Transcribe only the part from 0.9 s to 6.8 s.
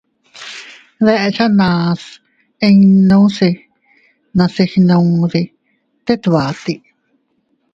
Dechanas innuse nase gnude tet bati.